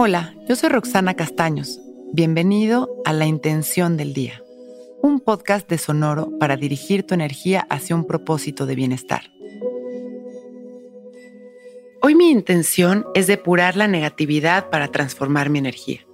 Hola, 0.00 0.32
yo 0.48 0.54
soy 0.54 0.68
Roxana 0.68 1.14
Castaños. 1.14 1.80
Bienvenido 2.12 2.88
a 3.04 3.12
La 3.12 3.26
Intención 3.26 3.96
del 3.96 4.14
Día, 4.14 4.44
un 5.02 5.18
podcast 5.18 5.68
de 5.68 5.76
Sonoro 5.76 6.38
para 6.38 6.56
dirigir 6.56 7.02
tu 7.02 7.14
energía 7.14 7.66
hacia 7.68 7.96
un 7.96 8.06
propósito 8.06 8.64
de 8.64 8.76
bienestar. 8.76 9.22
Hoy 12.00 12.14
mi 12.14 12.30
intención 12.30 13.06
es 13.16 13.26
depurar 13.26 13.74
la 13.74 13.88
negatividad 13.88 14.70
para 14.70 14.86
transformar 14.92 15.50
mi 15.50 15.58
energía. 15.58 16.06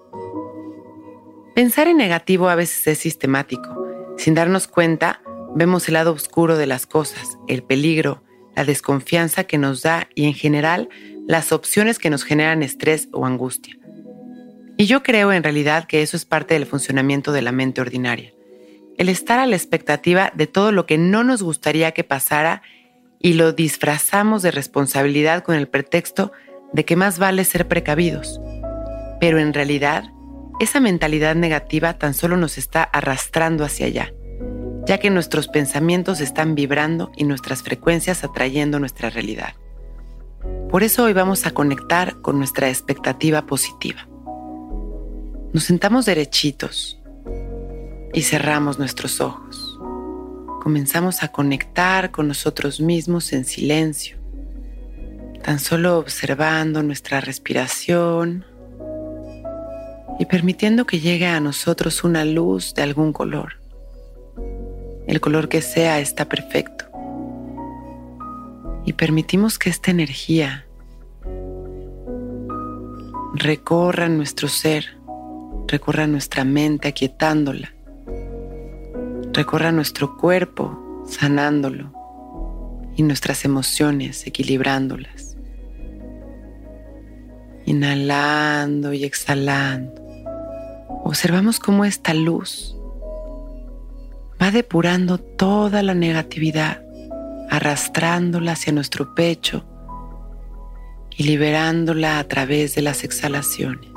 Pensar 1.54 1.86
en 1.86 1.98
negativo 1.98 2.48
a 2.48 2.54
veces 2.54 2.86
es 2.86 2.96
sistemático. 2.96 3.86
Sin 4.16 4.32
darnos 4.32 4.66
cuenta, 4.66 5.20
vemos 5.54 5.88
el 5.88 5.94
lado 5.94 6.12
oscuro 6.12 6.56
de 6.56 6.66
las 6.66 6.86
cosas, 6.86 7.36
el 7.48 7.62
peligro, 7.62 8.22
la 8.56 8.64
desconfianza 8.64 9.44
que 9.44 9.58
nos 9.58 9.82
da 9.82 10.08
y 10.14 10.24
en 10.24 10.32
general 10.32 10.88
las 11.26 11.52
opciones 11.52 11.98
que 11.98 12.10
nos 12.10 12.24
generan 12.24 12.62
estrés 12.62 13.08
o 13.12 13.26
angustia. 13.26 13.76
Y 14.84 14.86
yo 14.86 15.02
creo 15.02 15.32
en 15.32 15.42
realidad 15.42 15.86
que 15.86 16.02
eso 16.02 16.14
es 16.14 16.26
parte 16.26 16.52
del 16.52 16.66
funcionamiento 16.66 17.32
de 17.32 17.40
la 17.40 17.52
mente 17.52 17.80
ordinaria. 17.80 18.34
El 18.98 19.08
estar 19.08 19.38
a 19.38 19.46
la 19.46 19.56
expectativa 19.56 20.30
de 20.34 20.46
todo 20.46 20.72
lo 20.72 20.84
que 20.84 20.98
no 20.98 21.24
nos 21.24 21.42
gustaría 21.42 21.92
que 21.92 22.04
pasara 22.04 22.60
y 23.18 23.32
lo 23.32 23.54
disfrazamos 23.54 24.42
de 24.42 24.50
responsabilidad 24.50 25.42
con 25.42 25.54
el 25.54 25.68
pretexto 25.68 26.32
de 26.74 26.84
que 26.84 26.96
más 26.96 27.18
vale 27.18 27.46
ser 27.46 27.66
precavidos. 27.66 28.42
Pero 29.20 29.38
en 29.38 29.54
realidad, 29.54 30.04
esa 30.60 30.80
mentalidad 30.80 31.34
negativa 31.34 31.94
tan 31.94 32.12
solo 32.12 32.36
nos 32.36 32.58
está 32.58 32.82
arrastrando 32.82 33.64
hacia 33.64 33.86
allá, 33.86 34.12
ya 34.86 34.98
que 34.98 35.08
nuestros 35.08 35.48
pensamientos 35.48 36.20
están 36.20 36.54
vibrando 36.54 37.10
y 37.16 37.24
nuestras 37.24 37.62
frecuencias 37.62 38.22
atrayendo 38.22 38.78
nuestra 38.78 39.08
realidad. 39.08 39.54
Por 40.68 40.82
eso 40.82 41.04
hoy 41.04 41.14
vamos 41.14 41.46
a 41.46 41.52
conectar 41.52 42.20
con 42.20 42.36
nuestra 42.36 42.68
expectativa 42.68 43.46
positiva. 43.46 44.08
Nos 45.54 45.62
sentamos 45.62 46.04
derechitos 46.04 46.98
y 48.12 48.22
cerramos 48.22 48.80
nuestros 48.80 49.20
ojos. 49.20 49.78
Comenzamos 50.60 51.22
a 51.22 51.28
conectar 51.28 52.10
con 52.10 52.26
nosotros 52.26 52.80
mismos 52.80 53.32
en 53.32 53.44
silencio, 53.44 54.16
tan 55.44 55.60
solo 55.60 56.00
observando 56.00 56.82
nuestra 56.82 57.20
respiración 57.20 58.44
y 60.18 60.26
permitiendo 60.26 60.86
que 60.86 60.98
llegue 60.98 61.28
a 61.28 61.38
nosotros 61.38 62.02
una 62.02 62.24
luz 62.24 62.74
de 62.74 62.82
algún 62.82 63.12
color. 63.12 63.60
El 65.06 65.20
color 65.20 65.48
que 65.48 65.62
sea 65.62 66.00
está 66.00 66.28
perfecto. 66.28 66.86
Y 68.84 68.94
permitimos 68.94 69.60
que 69.60 69.70
esta 69.70 69.92
energía 69.92 70.66
recorra 73.34 74.08
nuestro 74.08 74.48
ser, 74.48 75.03
recorra 75.74 76.06
nuestra 76.06 76.44
mente 76.44 76.86
aquietándola, 76.86 77.74
recorra 79.32 79.72
nuestro 79.72 80.16
cuerpo 80.16 81.02
sanándolo 81.04 81.92
y 82.94 83.02
nuestras 83.02 83.44
emociones 83.44 84.24
equilibrándolas. 84.24 85.36
Inhalando 87.66 88.92
y 88.92 89.02
exhalando. 89.02 90.00
Observamos 91.02 91.58
cómo 91.58 91.84
esta 91.84 92.14
luz 92.14 92.76
va 94.40 94.52
depurando 94.52 95.18
toda 95.18 95.82
la 95.82 95.94
negatividad, 95.94 96.84
arrastrándola 97.50 98.52
hacia 98.52 98.72
nuestro 98.72 99.12
pecho 99.16 99.64
y 101.16 101.24
liberándola 101.24 102.20
a 102.20 102.28
través 102.28 102.76
de 102.76 102.82
las 102.82 103.02
exhalaciones. 103.02 103.90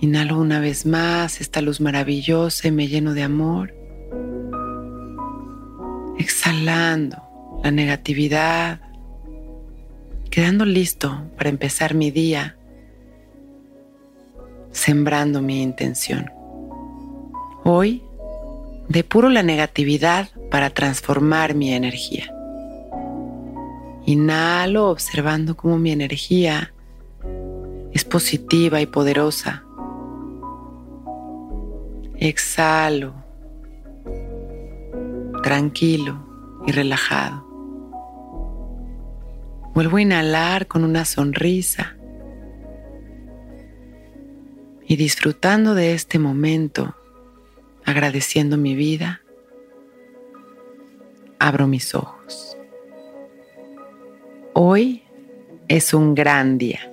Inhalo 0.00 0.38
una 0.38 0.60
vez 0.60 0.86
más 0.86 1.42
esta 1.42 1.60
luz 1.60 1.80
maravillosa 1.80 2.68
y 2.68 2.70
me 2.70 2.88
lleno 2.88 3.12
de 3.12 3.22
amor. 3.22 3.74
Exhalando 6.18 7.18
la 7.62 7.70
negatividad, 7.70 8.80
quedando 10.30 10.64
listo 10.64 11.30
para 11.36 11.50
empezar 11.50 11.94
mi 11.94 12.10
día, 12.10 12.56
sembrando 14.70 15.42
mi 15.42 15.62
intención. 15.62 16.30
Hoy 17.64 18.02
depuro 18.88 19.28
la 19.28 19.42
negatividad 19.42 20.30
para 20.50 20.70
transformar 20.70 21.54
mi 21.54 21.74
energía. 21.74 22.32
Inhalo 24.06 24.88
observando 24.88 25.58
cómo 25.58 25.78
mi 25.78 25.92
energía 25.92 26.72
es 27.92 28.04
positiva 28.04 28.80
y 28.80 28.86
poderosa. 28.86 29.64
Exhalo, 32.22 33.14
tranquilo 35.42 36.62
y 36.66 36.72
relajado. 36.72 37.46
Vuelvo 39.72 39.96
a 39.96 40.02
inhalar 40.02 40.66
con 40.66 40.84
una 40.84 41.06
sonrisa 41.06 41.96
y 44.86 44.96
disfrutando 44.96 45.74
de 45.74 45.94
este 45.94 46.18
momento, 46.18 46.94
agradeciendo 47.86 48.58
mi 48.58 48.74
vida, 48.74 49.22
abro 51.38 51.66
mis 51.66 51.94
ojos. 51.94 52.58
Hoy 54.52 55.04
es 55.68 55.94
un 55.94 56.14
gran 56.14 56.58
día. 56.58 56.92